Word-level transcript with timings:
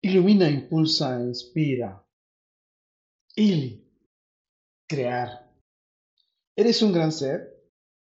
Ilumina, 0.00 0.48
impulsa, 0.48 1.20
inspira. 1.20 2.06
Ili. 3.36 3.84
Crear. 4.88 5.28
Eres 6.56 6.82
un 6.82 6.92
gran 6.92 7.12
ser 7.12 7.58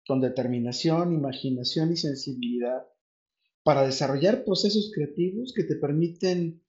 con 0.06 0.20
determinación, 0.20 1.12
imaginación 1.12 1.92
y 1.92 1.96
sensibilidad 1.96 2.86
para 3.64 3.84
desarrollar 3.84 4.44
procesos 4.44 4.90
creativos 4.94 5.52
que 5.54 5.64
te 5.64 5.76
permiten 5.76 6.62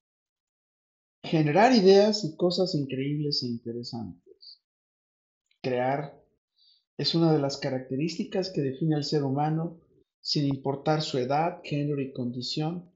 generar 1.23 1.73
ideas 1.73 2.23
y 2.25 2.35
cosas 2.35 2.75
increíbles 2.75 3.43
e 3.43 3.47
interesantes. 3.47 4.61
Crear 5.61 6.21
es 6.97 7.15
una 7.15 7.31
de 7.31 7.39
las 7.39 7.57
características 7.57 8.51
que 8.51 8.61
define 8.61 8.95
al 8.95 9.03
ser 9.03 9.23
humano 9.23 9.79
sin 10.21 10.45
importar 10.45 11.01
su 11.01 11.17
edad, 11.17 11.61
género 11.63 12.01
y 12.01 12.13
condición, 12.13 12.92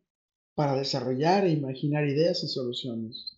para 0.58 0.76
desarrollar 0.76 1.46
e 1.46 1.52
imaginar 1.52 2.08
ideas 2.08 2.44
y 2.44 2.48
soluciones. 2.48 3.38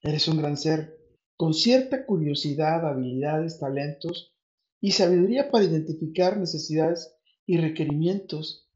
Eres 0.00 0.28
un 0.28 0.36
gran 0.36 0.56
ser 0.56 0.96
con 1.36 1.52
cierta 1.52 2.06
curiosidad, 2.06 2.86
habilidades, 2.86 3.58
talentos 3.58 4.32
y 4.80 4.92
sabiduría 4.92 5.50
para 5.50 5.64
identificar 5.64 6.36
necesidades 6.36 7.12
y 7.44 7.56
requerimientos 7.56 8.70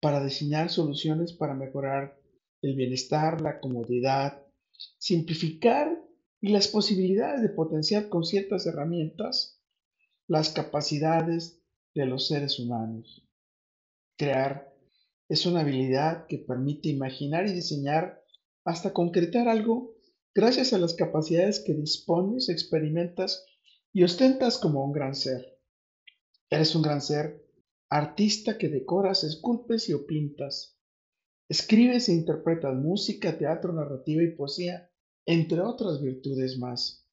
para 0.00 0.24
diseñar 0.24 0.70
soluciones 0.70 1.34
para 1.34 1.52
mejorar 1.52 2.18
el 2.62 2.74
bienestar, 2.74 3.42
la 3.42 3.60
comodidad, 3.60 4.42
simplificar 4.96 6.02
y 6.40 6.52
las 6.52 6.68
posibilidades 6.68 7.42
de 7.42 7.50
potenciar 7.50 8.08
con 8.08 8.24
ciertas 8.24 8.64
herramientas 8.64 9.60
las 10.26 10.48
capacidades 10.48 11.60
de 11.94 12.06
los 12.06 12.28
seres 12.28 12.58
humanos. 12.58 13.28
Crear 14.16 14.73
es 15.28 15.46
una 15.46 15.60
habilidad 15.60 16.26
que 16.26 16.38
permite 16.38 16.88
imaginar 16.88 17.46
y 17.46 17.52
diseñar 17.52 18.22
hasta 18.64 18.92
concretar 18.92 19.48
algo 19.48 19.94
gracias 20.34 20.72
a 20.72 20.78
las 20.78 20.94
capacidades 20.94 21.62
que 21.64 21.74
dispones, 21.74 22.48
experimentas 22.48 23.46
y 23.92 24.02
ostentas 24.02 24.58
como 24.58 24.84
un 24.84 24.92
gran 24.92 25.14
ser. 25.14 25.58
Eres 26.50 26.74
un 26.74 26.82
gran 26.82 27.00
ser, 27.00 27.44
artista 27.88 28.58
que 28.58 28.68
decoras, 28.68 29.24
esculpes 29.24 29.88
y 29.88 29.94
pintas. 29.96 30.78
Escribes 31.48 32.08
e 32.08 32.12
interpretas 32.12 32.74
música, 32.74 33.38
teatro, 33.38 33.72
narrativa 33.72 34.22
y 34.22 34.34
poesía, 34.34 34.90
entre 35.26 35.60
otras 35.60 36.02
virtudes 36.02 36.58
más. 36.58 37.06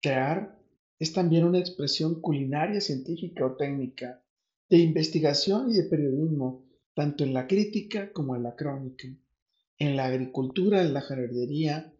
Crear 0.00 0.58
es 0.98 1.12
también 1.12 1.44
una 1.44 1.58
expresión 1.58 2.20
culinaria, 2.20 2.80
científica 2.80 3.44
o 3.44 3.56
técnica 3.56 4.22
de 4.68 4.78
investigación 4.78 5.70
y 5.70 5.74
de 5.74 5.84
periodismo, 5.84 6.69
tanto 6.94 7.24
en 7.24 7.34
la 7.34 7.46
crítica 7.46 8.12
como 8.12 8.36
en 8.36 8.42
la 8.42 8.56
crónica, 8.56 9.08
en 9.78 9.96
la 9.96 10.06
agricultura, 10.06 10.82
en 10.82 10.92
la 10.92 11.00
jardinería 11.00 11.94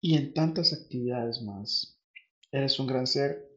y 0.00 0.16
en 0.16 0.34
tantas 0.34 0.72
actividades 0.72 1.42
más. 1.42 1.98
Eres 2.52 2.78
un 2.78 2.86
gran 2.86 3.06
ser 3.06 3.50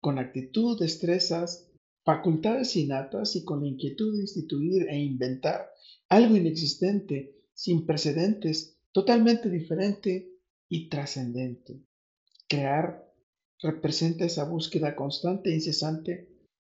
con 0.00 0.18
actitud, 0.18 0.78
destrezas, 0.78 1.70
facultades 2.04 2.76
innatas 2.76 3.36
y 3.36 3.44
con 3.44 3.60
la 3.60 3.68
inquietud 3.68 4.14
de 4.16 4.22
instituir 4.22 4.88
e 4.88 4.98
inventar 4.98 5.70
algo 6.08 6.36
inexistente, 6.36 7.36
sin 7.54 7.86
precedentes, 7.86 8.76
totalmente 8.92 9.48
diferente 9.48 10.32
y 10.68 10.88
trascendente. 10.88 11.80
Crear 12.48 13.10
representa 13.60 14.24
esa 14.24 14.44
búsqueda 14.44 14.96
constante 14.96 15.50
e 15.50 15.54
incesante 15.54 16.28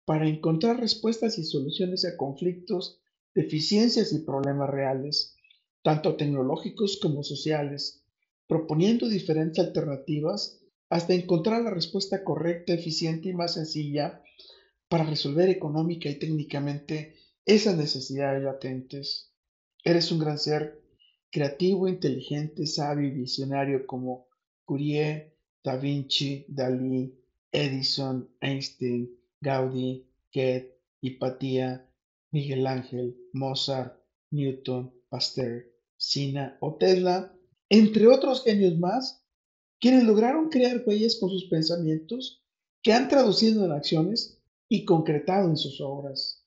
para 0.05 0.27
encontrar 0.27 0.79
respuestas 0.79 1.39
y 1.39 1.43
soluciones 1.43 2.05
a 2.05 2.15
conflictos, 2.15 3.01
deficiencias 3.35 4.13
y 4.13 4.19
problemas 4.19 4.69
reales, 4.69 5.35
tanto 5.83 6.15
tecnológicos 6.15 6.97
como 6.99 7.21
sociales, 7.21 8.01
proponiendo 8.47 9.07
diferentes 9.07 9.63
alternativas 9.63 10.61
hasta 10.89 11.13
encontrar 11.13 11.61
la 11.63 11.71
respuesta 11.71 12.23
correcta, 12.23 12.73
eficiente 12.73 13.29
y 13.29 13.33
más 13.33 13.55
sencilla 13.55 14.23
para 14.87 15.03
resolver 15.03 15.49
económica 15.49 16.09
y 16.09 16.17
técnicamente 16.17 17.15
esas 17.45 17.77
necesidades 17.77 18.41
latentes. 18.43 19.31
Eres 19.83 20.11
un 20.11 20.19
gran 20.19 20.39
ser 20.39 20.81
creativo, 21.29 21.87
inteligente, 21.87 22.65
sabio 22.65 23.07
y 23.07 23.11
visionario 23.11 23.85
como 23.85 24.27
Curie, 24.63 25.33
Da 25.63 25.75
Vinci, 25.75 26.45
Dalí, 26.47 27.13
Edison, 27.51 28.29
Einstein, 28.39 29.11
Gaudí, 29.41 30.07
Goethe, 30.33 30.79
Hipatia, 31.01 31.84
Miguel 32.35 32.67
Ángel, 32.67 33.15
Mozart, 33.31 33.97
Newton, 34.29 34.93
Pasteur, 35.07 35.71
Sina 35.95 36.57
o 36.59 36.75
Tesla, 36.75 37.33
entre 37.69 38.07
otros 38.07 38.43
genios 38.43 38.77
más, 38.77 39.25
quienes 39.79 40.03
lograron 40.03 40.49
crear 40.49 40.83
huellas 40.85 41.15
con 41.17 41.29
sus 41.29 41.45
pensamientos 41.45 42.43
que 42.83 42.91
han 42.91 43.07
traducido 43.07 43.63
en 43.63 43.71
acciones 43.71 44.43
y 44.67 44.83
concretado 44.83 45.47
en 45.47 45.55
sus 45.55 45.79
obras. 45.79 46.45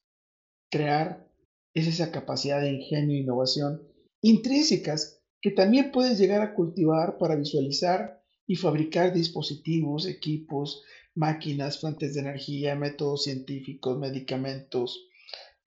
Crear 0.70 1.26
es 1.72 1.86
esa 1.86 2.12
capacidad 2.12 2.60
de 2.60 2.70
ingenio 2.70 3.16
e 3.16 3.20
innovación 3.20 3.82
intrínsecas 4.20 5.22
que 5.40 5.52
también 5.52 5.90
puedes 5.90 6.18
llegar 6.18 6.42
a 6.42 6.52
cultivar 6.52 7.16
para 7.16 7.34
visualizar 7.34 8.22
y 8.46 8.56
fabricar 8.56 9.14
dispositivos, 9.14 10.04
equipos, 10.04 10.82
máquinas, 11.14 11.80
fuentes 11.80 12.12
de 12.12 12.20
energía, 12.20 12.74
métodos 12.74 13.24
científicos, 13.24 13.98
medicamentos, 13.98 15.07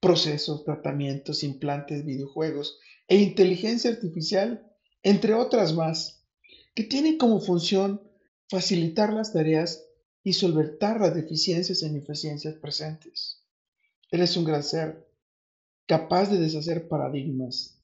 procesos, 0.01 0.65
tratamientos, 0.65 1.43
implantes, 1.43 2.03
videojuegos 2.03 2.79
e 3.07 3.17
inteligencia 3.17 3.91
artificial, 3.91 4.67
entre 5.03 5.33
otras 5.33 5.73
más, 5.73 6.25
que 6.75 6.83
tienen 6.83 7.17
como 7.17 7.39
función 7.39 8.01
facilitar 8.49 9.13
las 9.13 9.31
tareas 9.31 9.85
y 10.23 10.33
solventar 10.33 10.99
las 10.99 11.15
deficiencias 11.15 11.83
e 11.83 11.87
ineficiencias 11.87 12.55
presentes. 12.55 13.45
Eres 14.09 14.35
un 14.35 14.43
gran 14.43 14.63
ser, 14.63 15.07
capaz 15.87 16.29
de 16.29 16.37
deshacer 16.37 16.87
paradigmas, 16.87 17.81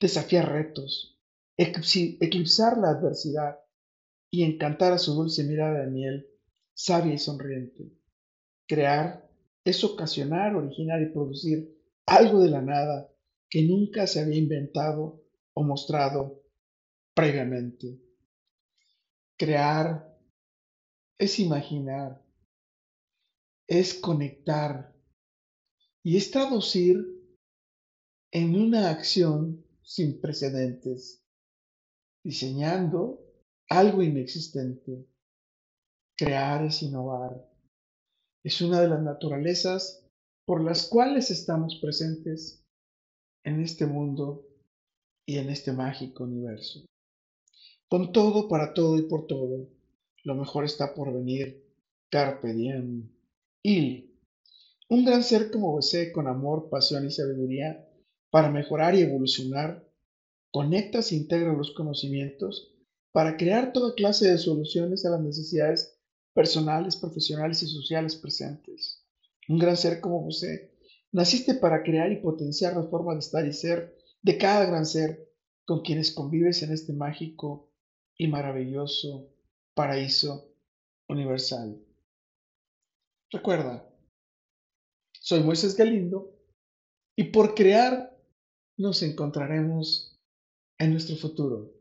desafiar 0.00 0.50
retos, 0.50 1.20
eclipsar 1.56 2.78
la 2.78 2.90
adversidad 2.90 3.58
y 4.30 4.44
encantar 4.44 4.92
a 4.92 4.98
su 4.98 5.14
dulce 5.14 5.44
mirada 5.44 5.84
de 5.84 5.90
miel 5.90 6.26
sabia 6.74 7.14
y 7.14 7.18
sonriente. 7.18 7.92
Crear 8.66 9.29
es 9.70 9.82
ocasionar, 9.84 10.54
originar 10.54 11.00
y 11.02 11.12
producir 11.12 11.76
algo 12.06 12.40
de 12.40 12.50
la 12.50 12.60
nada 12.60 13.10
que 13.48 13.62
nunca 13.62 14.06
se 14.06 14.20
había 14.20 14.38
inventado 14.38 15.24
o 15.54 15.62
mostrado 15.62 16.42
previamente. 17.14 18.00
Crear 19.36 20.16
es 21.18 21.38
imaginar, 21.38 22.22
es 23.66 23.94
conectar 23.94 24.94
y 26.02 26.16
es 26.16 26.30
traducir 26.30 26.96
en 28.32 28.54
una 28.54 28.90
acción 28.90 29.64
sin 29.82 30.20
precedentes, 30.20 31.24
diseñando 32.22 33.24
algo 33.68 34.02
inexistente 34.02 35.10
Crear 36.20 36.66
es 36.66 36.82
innovar. 36.82 37.49
Es 38.42 38.60
una 38.60 38.80
de 38.80 38.88
las 38.88 39.02
naturalezas 39.02 40.06
por 40.46 40.64
las 40.64 40.86
cuales 40.86 41.30
estamos 41.30 41.78
presentes 41.80 42.64
en 43.44 43.60
este 43.60 43.86
mundo 43.86 44.46
y 45.26 45.38
en 45.38 45.50
este 45.50 45.72
mágico 45.72 46.24
universo. 46.24 46.84
Con 47.88 48.12
todo, 48.12 48.48
para 48.48 48.72
todo 48.72 48.98
y 48.98 49.02
por 49.02 49.26
todo, 49.26 49.68
lo 50.24 50.34
mejor 50.34 50.64
está 50.64 50.94
por 50.94 51.12
venir. 51.12 51.64
Carpe 52.10 52.52
diem. 52.52 53.10
Il. 53.62 54.18
Un 54.88 55.04
gran 55.04 55.22
ser 55.22 55.50
como 55.50 55.72
vosé 55.72 56.10
con 56.10 56.26
amor, 56.26 56.68
pasión 56.68 57.06
y 57.06 57.10
sabiduría 57.10 57.88
para 58.30 58.50
mejorar 58.50 58.94
y 58.94 59.02
evolucionar, 59.02 59.86
conecta 60.50 61.00
e 61.00 61.14
integra 61.14 61.52
los 61.52 61.72
conocimientos 61.72 62.74
para 63.12 63.36
crear 63.36 63.72
toda 63.72 63.94
clase 63.94 64.30
de 64.30 64.38
soluciones 64.38 65.04
a 65.04 65.10
las 65.10 65.20
necesidades 65.20 65.99
personales, 66.34 66.96
profesionales 66.96 67.62
y 67.62 67.66
sociales 67.66 68.16
presentes. 68.16 69.04
Un 69.48 69.58
gran 69.58 69.76
ser 69.76 70.00
como 70.00 70.26
usted, 70.26 70.70
naciste 71.12 71.54
para 71.54 71.82
crear 71.82 72.12
y 72.12 72.20
potenciar 72.20 72.76
la 72.76 72.84
forma 72.84 73.14
de 73.14 73.20
estar 73.20 73.46
y 73.46 73.52
ser 73.52 73.96
de 74.22 74.38
cada 74.38 74.64
gran 74.66 74.86
ser 74.86 75.28
con 75.64 75.82
quienes 75.82 76.12
convives 76.12 76.62
en 76.62 76.72
este 76.72 76.92
mágico 76.92 77.70
y 78.16 78.28
maravilloso 78.28 79.32
paraíso 79.74 80.52
universal. 81.08 81.80
Recuerda, 83.30 83.88
soy 85.12 85.42
Moisés 85.42 85.76
Galindo 85.76 86.36
y 87.16 87.24
por 87.24 87.54
crear 87.54 88.16
nos 88.76 89.02
encontraremos 89.02 90.18
en 90.78 90.92
nuestro 90.92 91.16
futuro. 91.16 91.72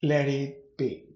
Let 0.00 0.28
it 0.28 0.76
be. 0.76 1.13